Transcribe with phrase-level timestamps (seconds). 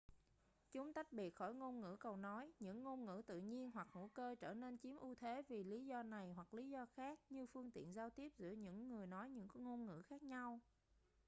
[0.71, 4.07] chúng tách biệt khỏi ngôn ngữ cầu nối những ngôn ngữ tự nhiên hoặc hữu
[4.07, 7.45] cơ trở nên chiếm ưu thế vì lý do này hoặc lý do khác như
[7.45, 10.59] phương tiện giao tiếp giữa những người nói những ngôn ngữ khác nhau